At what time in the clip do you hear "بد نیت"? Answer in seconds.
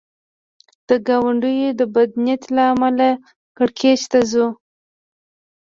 1.93-2.43